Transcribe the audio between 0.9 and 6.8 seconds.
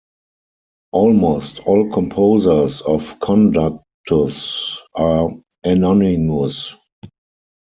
Almost all composers of conductus are anonymous.